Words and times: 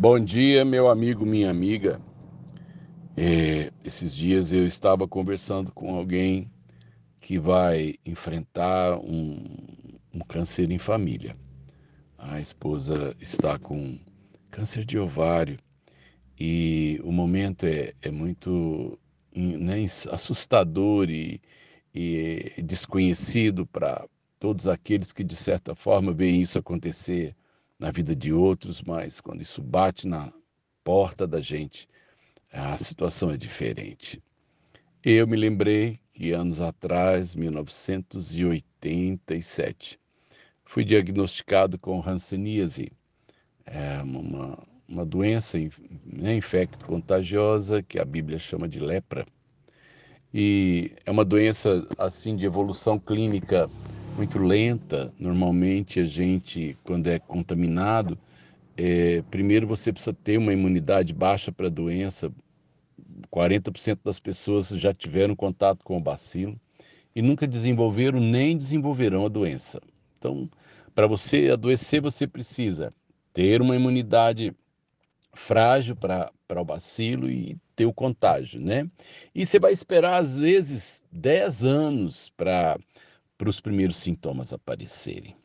Bom 0.00 0.20
dia, 0.20 0.64
meu 0.64 0.88
amigo, 0.88 1.26
minha 1.26 1.50
amiga. 1.50 2.00
É, 3.16 3.72
esses 3.84 4.14
dias 4.14 4.52
eu 4.52 4.64
estava 4.64 5.08
conversando 5.08 5.72
com 5.72 5.92
alguém 5.92 6.48
que 7.20 7.36
vai 7.36 7.96
enfrentar 8.06 8.96
um, 9.00 9.42
um, 10.14 10.20
câncer 10.20 10.70
em 10.70 10.78
família. 10.78 11.36
A 12.16 12.38
esposa 12.40 13.12
está 13.18 13.58
com 13.58 13.98
câncer 14.52 14.84
de 14.84 14.96
ovário 14.96 15.58
e 16.38 17.00
o 17.02 17.10
momento 17.10 17.66
é, 17.66 17.92
é 18.00 18.08
muito 18.12 18.96
né, 19.34 19.84
assustador 20.12 21.10
e, 21.10 21.40
e 21.92 22.52
desconhecido 22.62 23.66
para 23.66 24.06
todos 24.38 24.68
aqueles 24.68 25.12
que, 25.12 25.24
de 25.24 25.34
certa 25.34 25.74
forma, 25.74 26.12
veem 26.12 26.40
isso 26.40 26.56
acontecer 26.56 27.34
na 27.78 27.90
vida 27.90 28.16
de 28.16 28.32
outros, 28.32 28.82
mas 28.82 29.20
quando 29.20 29.42
isso 29.42 29.60
bate 29.62 30.06
na 30.06 30.32
porta 30.82 31.26
da 31.26 31.40
gente, 31.40 31.86
a 32.52 32.76
situação 32.76 33.30
é 33.30 33.36
diferente. 33.36 34.22
Eu 35.04 35.28
me 35.28 35.36
lembrei 35.36 35.98
que 36.12 36.32
anos 36.32 36.60
atrás, 36.60 37.34
1987, 37.34 39.98
fui 40.64 40.84
diagnosticado 40.84 41.78
com 41.78 42.06
hanseníase, 42.06 42.92
é 43.64 44.02
uma, 44.02 44.58
uma 44.88 45.04
doença 45.04 45.58
né, 46.04 46.34
infecto-contagiosa 46.34 47.82
que 47.82 47.98
a 47.98 48.04
Bíblia 48.04 48.38
chama 48.38 48.68
de 48.68 48.78
lepra. 48.80 49.26
E 50.32 50.92
é 51.06 51.10
uma 51.10 51.24
doença 51.24 51.88
assim 51.96 52.36
de 52.36 52.44
evolução 52.44 52.98
clínica 52.98 53.70
muito 54.18 54.38
lenta. 54.38 55.12
Normalmente 55.18 56.00
a 56.00 56.04
gente, 56.04 56.76
quando 56.82 57.06
é 57.06 57.20
contaminado, 57.20 58.18
é, 58.76 59.22
primeiro 59.30 59.66
você 59.66 59.92
precisa 59.92 60.12
ter 60.12 60.36
uma 60.36 60.52
imunidade 60.52 61.14
baixa 61.14 61.52
para 61.52 61.68
a 61.68 61.70
doença. 61.70 62.30
40% 63.32 64.00
das 64.04 64.18
pessoas 64.18 64.68
já 64.70 64.92
tiveram 64.92 65.36
contato 65.36 65.84
com 65.84 65.96
o 65.96 66.00
bacilo 66.00 66.58
e 67.14 67.22
nunca 67.22 67.46
desenvolveram 67.46 68.18
nem 68.18 68.56
desenvolverão 68.56 69.24
a 69.24 69.28
doença. 69.28 69.80
Então, 70.18 70.50
para 70.94 71.06
você 71.06 71.50
adoecer, 71.52 72.00
você 72.00 72.26
precisa 72.26 72.92
ter 73.32 73.62
uma 73.62 73.76
imunidade 73.76 74.52
frágil 75.32 75.94
para 75.94 76.32
o 76.56 76.64
bacilo 76.64 77.30
e 77.30 77.56
ter 77.76 77.86
o 77.86 77.92
contágio, 77.92 78.60
né? 78.60 78.88
E 79.32 79.46
você 79.46 79.60
vai 79.60 79.72
esperar, 79.72 80.20
às 80.20 80.36
vezes, 80.36 81.04
10 81.12 81.64
anos 81.64 82.32
para 82.36 82.76
para 83.38 83.48
os 83.48 83.60
primeiros 83.60 83.96
sintomas 83.96 84.52
aparecerem. 84.52 85.36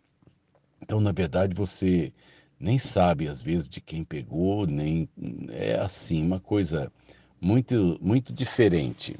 Então, 0.81 0.99
na 0.99 1.11
verdade, 1.11 1.55
você 1.55 2.11
nem 2.59 2.77
sabe 2.77 3.27
às 3.27 3.41
vezes 3.41 3.69
de 3.69 3.79
quem 3.79 4.03
pegou, 4.03 4.65
nem 4.65 5.07
é 5.49 5.75
assim 5.75 6.25
uma 6.25 6.39
coisa 6.39 6.91
muito 7.39 7.97
muito 8.01 8.33
diferente. 8.33 9.17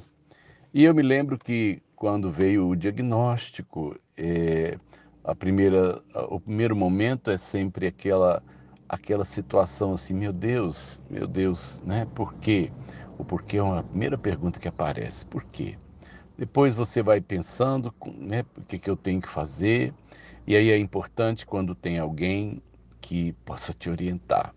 E 0.72 0.84
eu 0.84 0.94
me 0.94 1.02
lembro 1.02 1.38
que 1.38 1.80
quando 1.94 2.30
veio 2.30 2.68
o 2.68 2.76
diagnóstico, 2.76 3.96
é, 4.16 4.78
a 5.22 5.34
primeira, 5.34 6.02
o 6.28 6.40
primeiro 6.40 6.74
momento 6.76 7.30
é 7.30 7.38
sempre 7.38 7.86
aquela 7.86 8.42
aquela 8.88 9.24
situação 9.24 9.92
assim, 9.92 10.14
meu 10.14 10.32
Deus, 10.32 11.00
meu 11.10 11.26
Deus, 11.26 11.82
né? 11.84 12.06
Por 12.14 12.34
quê? 12.34 12.70
O 13.18 13.24
porquê 13.24 13.56
é 13.58 13.62
uma 13.62 13.82
primeira 13.82 14.18
pergunta 14.18 14.60
que 14.60 14.68
aparece. 14.68 15.24
Por 15.26 15.44
quê? 15.44 15.76
Depois 16.36 16.74
você 16.74 17.02
vai 17.02 17.20
pensando, 17.20 17.94
né, 18.16 18.44
o 18.56 18.62
que, 18.62 18.78
que 18.78 18.90
eu 18.90 18.96
tenho 18.96 19.20
que 19.20 19.28
fazer. 19.28 19.94
E 20.46 20.56
aí 20.56 20.70
é 20.70 20.78
importante 20.78 21.46
quando 21.46 21.74
tem 21.74 21.98
alguém 21.98 22.62
que 23.00 23.32
possa 23.44 23.72
te 23.72 23.88
orientar. 23.88 24.54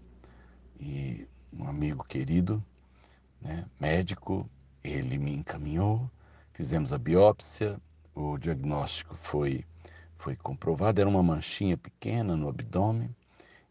E 0.80 1.28
um 1.54 1.68
amigo 1.68 2.04
querido, 2.04 2.64
né, 3.42 3.66
médico, 3.80 4.50
ele 4.84 5.18
me 5.18 5.34
encaminhou, 5.34 6.10
fizemos 6.54 6.92
a 6.94 6.98
biópsia, 6.98 7.80
o 8.16 8.38
diagnóstico 8.38 9.16
foi, 9.16 9.64
foi 10.18 10.36
comprovado, 10.36 11.00
era 11.00 11.10
uma 11.10 11.22
manchinha 11.22 11.78
pequena 11.78 12.36
no 12.36 12.50
abdômen 12.50 13.16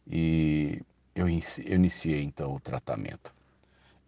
e 0.07 0.81
eu, 1.15 1.29
iniciei 1.29 2.23
então 2.23 2.55
o 2.55 2.61
tratamento. 2.61 3.35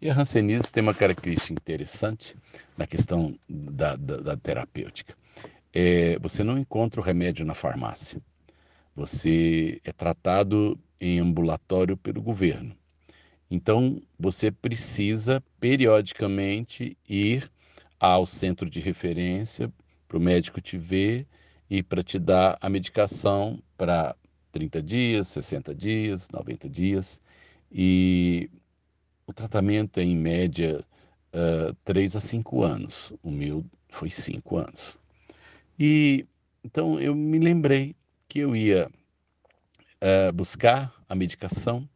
E 0.01 0.09
a 0.09 0.17
Hanseníase 0.17 0.71
tem 0.71 0.81
uma 0.81 0.93
característica 0.93 1.51
interessante 1.51 2.35
na 2.77 2.87
questão 2.87 3.37
da, 3.49 3.97
da, 3.97 4.17
da 4.17 4.37
terapêutica. 4.37 5.13
É, 5.73 6.17
você 6.19 6.41
não 6.41 6.57
encontra 6.57 7.01
o 7.01 7.03
remédio 7.03 7.45
na 7.45 7.53
farmácia. 7.53 8.21
Você 8.95 9.81
é 9.83 9.91
tratado 9.91 10.79
em 11.01 11.19
ambulatório 11.19 11.97
pelo 11.97 12.21
governo. 12.21 12.75
Então, 13.51 14.01
você 14.17 14.51
precisa 14.51 15.43
periodicamente 15.59 16.97
ir 17.07 17.51
ao 17.99 18.25
centro 18.25 18.69
de 18.69 18.79
referência 18.79 19.71
para 20.07 20.17
o 20.17 20.21
médico 20.21 20.61
te 20.61 20.77
ver 20.77 21.27
e 21.69 21.83
para 21.83 22.01
te 22.01 22.17
dar 22.17 22.57
a 22.61 22.69
medicação 22.69 23.61
para 23.77 24.15
30 24.51 24.81
dias, 24.81 25.27
60 25.27 25.75
dias, 25.75 26.29
90 26.29 26.69
dias. 26.69 27.19
E 27.71 28.49
o 29.29 29.33
tratamento 29.33 29.99
é, 29.99 30.03
em 30.03 30.15
média, 30.15 30.83
uh, 31.31 31.71
3 31.85 32.15
a 32.15 32.19
5 32.19 32.63
anos. 32.63 33.13
O 33.21 33.29
meu 33.29 33.63
foi 33.87 34.09
5 34.09 34.57
anos. 34.57 34.97
E 35.79 36.25
então 36.63 36.99
eu 36.99 37.13
me 37.13 37.37
lembrei 37.37 37.95
que 38.27 38.39
eu 38.39 38.55
ia 38.55 38.89
uh, 40.01 40.33
buscar 40.33 40.91
a 41.07 41.13
medicação. 41.13 41.87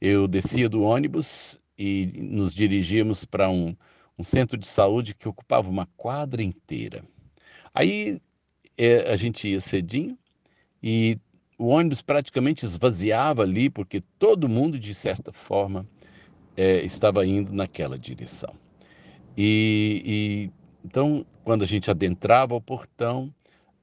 Eu 0.00 0.26
descia 0.26 0.66
do 0.66 0.82
ônibus 0.82 1.58
e 1.78 2.10
nos 2.16 2.54
dirigíamos 2.54 3.26
para 3.26 3.50
um, 3.50 3.76
um 4.18 4.24
centro 4.24 4.56
de 4.56 4.66
saúde 4.66 5.14
que 5.14 5.28
ocupava 5.28 5.68
uma 5.68 5.86
quadra 5.98 6.42
inteira. 6.42 7.04
Aí 7.74 8.22
é, 8.78 9.12
a 9.12 9.16
gente 9.16 9.48
ia 9.48 9.60
cedinho 9.60 10.16
e 10.82 11.18
o 11.58 11.66
ônibus 11.66 12.00
praticamente 12.00 12.64
esvaziava 12.64 13.42
ali, 13.42 13.68
porque 13.68 14.00
todo 14.18 14.48
mundo, 14.48 14.78
de 14.78 14.94
certa 14.94 15.30
forma, 15.30 15.86
é, 16.56 16.84
estava 16.84 17.26
indo 17.26 17.52
naquela 17.52 17.98
direção. 17.98 18.54
E, 19.36 20.02
e, 20.04 20.50
então, 20.84 21.26
quando 21.42 21.62
a 21.62 21.66
gente 21.66 21.90
adentrava 21.90 22.54
o 22.54 22.60
portão, 22.60 23.32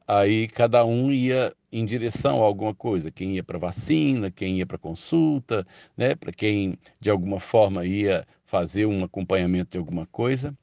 aí 0.08 0.48
cada 0.48 0.86
um 0.86 1.12
ia 1.12 1.54
em 1.72 1.86
direção 1.86 2.42
a 2.42 2.46
alguma 2.46 2.74
coisa. 2.74 3.12
Quem 3.12 3.36
ia 3.36 3.44
para 3.44 3.58
vacina, 3.58 4.30
quem 4.32 4.58
ia 4.58 4.66
para 4.66 4.78
consulta, 4.78 5.66
né? 5.96 6.16
Para 6.16 6.32
quem 6.32 6.78
de 7.00 7.10
alguma 7.10 7.40
forma 7.40 7.86
ia 7.86 8.28
fazer 8.46 8.86
um 8.86 9.04
acompanhamento 9.04 9.72
de 9.72 9.78
alguma 9.78 10.06
coisa. 10.08 10.56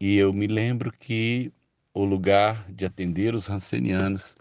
E 0.00 0.16
eu 0.16 0.32
me 0.32 0.46
lembro 0.46 0.92
que 0.92 1.52
o 1.92 2.04
lugar 2.04 2.70
de 2.70 2.84
atender 2.84 3.34
os 3.34 3.46
rancenianos 3.46 4.36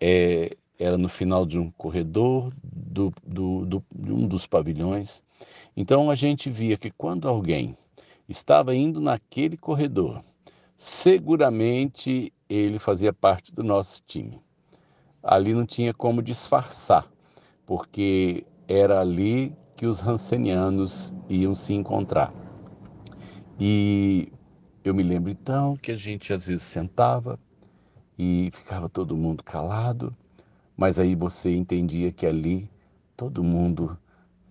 é, 0.00 0.56
era 0.80 0.98
no 0.98 1.08
final 1.08 1.46
de 1.46 1.58
um 1.58 1.70
corredor 1.70 2.52
do, 2.64 3.12
do, 3.24 3.66
do, 3.66 3.84
de 3.94 4.12
um 4.12 4.26
dos 4.26 4.46
pavilhões 4.46 5.22
então 5.76 6.10
a 6.10 6.14
gente 6.14 6.50
via 6.50 6.76
que 6.76 6.90
quando 6.90 7.28
alguém 7.28 7.76
estava 8.28 8.74
indo 8.74 9.00
naquele 9.00 9.56
corredor, 9.56 10.22
seguramente 10.76 12.32
ele 12.48 12.78
fazia 12.78 13.12
parte 13.12 13.54
do 13.54 13.62
nosso 13.62 14.02
time. 14.06 14.40
Ali 15.22 15.54
não 15.54 15.66
tinha 15.66 15.92
como 15.92 16.22
disfarçar, 16.22 17.10
porque 17.66 18.44
era 18.66 19.00
ali 19.00 19.54
que 19.76 19.86
os 19.86 20.00
rancenianos 20.00 21.12
iam 21.28 21.54
se 21.54 21.72
encontrar. 21.72 22.32
E 23.58 24.32
eu 24.84 24.94
me 24.94 25.02
lembro 25.02 25.30
então 25.30 25.76
que 25.76 25.92
a 25.92 25.96
gente 25.96 26.32
às 26.32 26.46
vezes 26.46 26.62
sentava 26.62 27.38
e 28.18 28.50
ficava 28.52 28.88
todo 28.88 29.16
mundo 29.16 29.42
calado, 29.42 30.14
mas 30.80 30.98
aí 30.98 31.14
você 31.14 31.54
entendia 31.54 32.10
que 32.10 32.24
ali 32.24 32.66
todo 33.14 33.44
mundo 33.44 33.98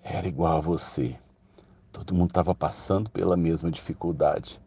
era 0.04 0.28
igual 0.28 0.58
a 0.58 0.62
você. 0.62 1.18
Todo 1.92 2.14
mundo 2.14 2.30
estava 2.30 2.54
passando 2.54 3.10
pela 3.10 3.36
mesma 3.36 3.72
dificuldade. 3.72 4.62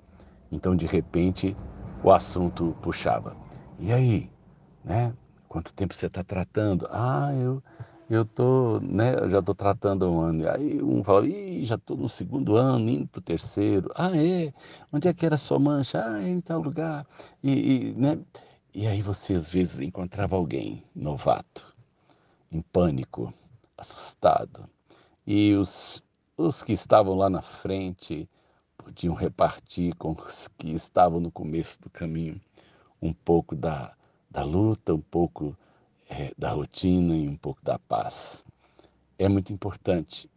Então, 0.50 0.74
de 0.74 0.86
repente, 0.86 1.56
o 2.02 2.10
assunto 2.10 2.76
puxava. 2.82 3.36
E 3.78 3.92
aí, 3.92 4.28
né? 4.84 5.14
Quanto 5.48 5.72
tempo 5.72 5.94
você 5.94 6.06
está 6.06 6.24
tratando? 6.24 6.88
Ah, 6.90 7.32
eu 7.32 7.62
eu 8.10 8.24
tô, 8.24 8.80
né, 8.80 9.14
eu 9.14 9.30
já 9.30 9.38
estou 9.38 9.54
tratando 9.54 10.04
há 10.04 10.10
um 10.10 10.20
ano. 10.20 10.50
Aí 10.50 10.82
um 10.82 11.04
fala, 11.04 11.26
Ih, 11.28 11.64
já 11.64 11.76
estou 11.76 11.96
no 11.96 12.08
segundo 12.08 12.56
ano, 12.56 12.88
indo 12.90 13.06
para 13.06 13.20
o 13.20 13.22
terceiro. 13.22 13.88
Ah, 13.94 14.14
é? 14.16 14.52
Onde 14.92 15.06
é 15.06 15.14
que 15.14 15.24
era 15.24 15.36
a 15.36 15.38
sua 15.38 15.60
mancha? 15.60 16.04
Ah, 16.04 16.20
é 16.20 16.28
em 16.28 16.40
tal 16.40 16.60
lugar. 16.60 17.06
E, 17.42 17.52
e, 17.52 17.94
né? 17.96 18.18
E 18.74 18.86
aí 18.86 19.02
você 19.02 19.34
às 19.34 19.50
vezes 19.50 19.80
encontrava 19.80 20.36
alguém 20.36 20.84
novato, 20.94 21.74
em 22.50 22.60
pânico, 22.62 23.32
assustado, 23.76 24.68
e 25.26 25.54
os, 25.54 26.02
os 26.36 26.62
que 26.62 26.72
estavam 26.72 27.14
lá 27.14 27.30
na 27.30 27.42
frente 27.42 28.28
podiam 28.76 29.14
repartir 29.14 29.94
com 29.96 30.12
os 30.12 30.48
que 30.58 30.70
estavam 30.70 31.20
no 31.20 31.30
começo 31.30 31.82
do 31.82 31.90
caminho 31.90 32.40
um 33.00 33.12
pouco 33.12 33.54
da, 33.56 33.94
da 34.30 34.42
luta, 34.44 34.94
um 34.94 35.00
pouco 35.00 35.56
é, 36.08 36.32
da 36.36 36.50
rotina 36.50 37.16
e 37.16 37.28
um 37.28 37.36
pouco 37.36 37.62
da 37.64 37.78
paz. 37.78 38.44
É 39.18 39.28
muito 39.28 39.52
importante 39.52 40.28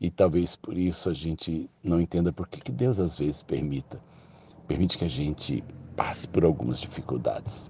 E 0.00 0.10
talvez 0.10 0.54
por 0.54 0.76
isso 0.76 1.10
a 1.10 1.14
gente 1.14 1.68
não 1.82 2.00
entenda 2.00 2.32
por 2.32 2.46
que, 2.48 2.60
que 2.60 2.70
Deus 2.70 3.00
às 3.00 3.16
vezes 3.16 3.42
permita, 3.42 4.00
permite 4.66 4.96
que 4.96 5.04
a 5.04 5.08
gente 5.08 5.64
passe 5.96 6.28
por 6.28 6.44
algumas 6.44 6.80
dificuldades. 6.80 7.68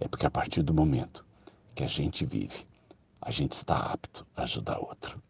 É 0.00 0.08
porque 0.08 0.26
a 0.26 0.30
partir 0.30 0.62
do 0.62 0.74
momento 0.74 1.24
que 1.74 1.84
a 1.84 1.86
gente 1.86 2.24
vive, 2.24 2.66
a 3.20 3.30
gente 3.30 3.52
está 3.52 3.78
apto 3.92 4.26
a 4.36 4.42
ajudar 4.42 4.78
outro. 4.78 5.20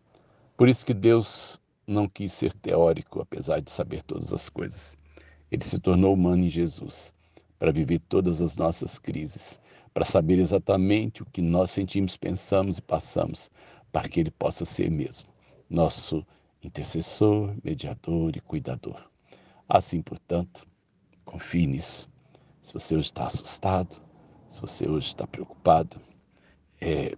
Por 0.56 0.68
isso 0.68 0.84
que 0.84 0.94
Deus 0.94 1.60
não 1.86 2.08
quis 2.08 2.32
ser 2.32 2.52
teórico, 2.52 3.20
apesar 3.20 3.60
de 3.60 3.70
saber 3.70 4.02
todas 4.02 4.32
as 4.32 4.48
coisas. 4.48 4.96
Ele 5.50 5.64
se 5.64 5.78
tornou 5.78 6.14
humano 6.14 6.44
em 6.44 6.48
Jesus 6.48 7.14
para 7.58 7.72
viver 7.72 7.98
todas 8.00 8.42
as 8.42 8.56
nossas 8.56 8.98
crises, 8.98 9.58
para 9.94 10.04
saber 10.04 10.38
exatamente 10.38 11.22
o 11.22 11.26
que 11.26 11.40
nós 11.40 11.70
sentimos, 11.70 12.16
pensamos 12.16 12.78
e 12.78 12.82
passamos, 12.82 13.50
para 13.90 14.08
que 14.08 14.20
Ele 14.20 14.30
possa 14.30 14.64
ser 14.64 14.90
mesmo 14.90 15.28
nosso 15.68 16.26
intercessor, 16.62 17.54
mediador 17.62 18.36
e 18.36 18.40
cuidador. 18.40 19.10
Assim, 19.68 20.00
portanto, 20.00 20.66
confie 21.24 21.66
nisso. 21.66 22.08
Se 22.62 22.72
você 22.72 22.94
hoje 22.94 23.08
está 23.08 23.26
assustado, 23.26 24.00
se 24.48 24.60
você 24.60 24.88
hoje 24.88 25.08
está 25.08 25.26
preocupado, 25.26 26.00
é, 26.80 27.14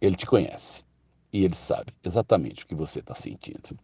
Ele 0.00 0.16
te 0.16 0.26
conhece 0.26 0.84
e 1.32 1.44
Ele 1.44 1.54
sabe 1.54 1.92
exatamente 2.04 2.64
o 2.64 2.66
que 2.66 2.74
você 2.74 2.98
está 2.98 3.14
sentindo. 3.14 3.78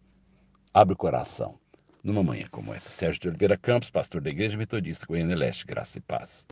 Abre 0.73 0.95
o 0.95 0.97
coração 0.97 1.59
numa 2.03 2.23
manhã 2.23 2.47
como 2.51 2.75
essa. 2.75 2.91
Sérgio 2.91 3.21
de 3.21 3.29
Oliveira 3.29 3.57
Campos, 3.57 3.91
pastor 3.91 4.21
da 4.21 4.29
Igreja 4.29 4.59
Metodista 4.59 5.07
Goiânia 5.07 5.37
Leste, 5.37 5.65
Graça 5.65 5.99
e 5.99 6.01
Paz. 6.01 6.43